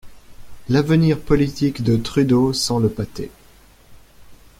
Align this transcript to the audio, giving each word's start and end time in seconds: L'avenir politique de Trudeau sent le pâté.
L'avenir 0.67 1.19
politique 1.19 1.83
de 1.83 1.95
Trudeau 1.95 2.53
sent 2.53 2.79
le 2.81 2.89
pâté. 2.89 3.29